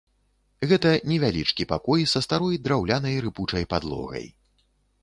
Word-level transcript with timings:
Гэта 0.69 0.93
невялічкі 1.11 1.67
пакой 1.73 2.09
са 2.15 2.19
старой 2.27 2.61
драўлянай 2.69 3.15
рыпучай 3.29 3.63
падлогай. 3.77 4.25